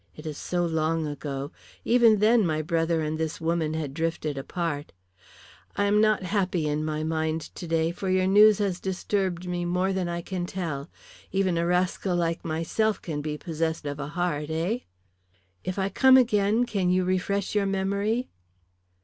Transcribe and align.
"It 0.15 0.25
is 0.25 0.35
so 0.35 0.65
long 0.65 1.05
ago. 1.05 1.51
Even 1.85 2.17
then 2.17 2.43
my 2.43 2.63
brother 2.63 3.01
and 3.01 3.19
this 3.19 3.39
woman 3.39 3.75
had 3.75 3.93
drifted 3.93 4.35
apart. 4.35 4.93
I 5.75 5.83
am 5.85 6.01
not 6.01 6.23
happy 6.23 6.65
in 6.67 6.83
my 6.83 7.03
mind 7.03 7.53
today, 7.53 7.91
for 7.91 8.09
your 8.09 8.25
news 8.25 8.57
has 8.57 8.79
disturbed 8.79 9.47
me 9.47 9.63
more 9.63 9.93
than 9.93 10.09
I 10.09 10.23
can 10.23 10.47
tell. 10.47 10.89
Even 11.31 11.55
a 11.55 11.67
rascal 11.67 12.15
like 12.15 12.43
myself 12.43 12.99
can 12.99 13.21
be 13.21 13.37
possessed 13.37 13.85
of 13.85 13.99
a 13.99 14.07
heart, 14.07 14.49
eh?" 14.49 14.79
"If 15.63 15.77
I 15.77 15.89
come 15.89 16.17
again 16.17 16.65
can 16.65 16.89
you 16.89 17.03
refresh 17.03 17.53
your 17.53 17.67
memory?" 17.67 18.31